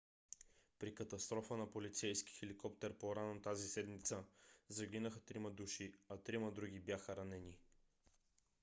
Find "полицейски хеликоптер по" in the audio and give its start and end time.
1.73-3.15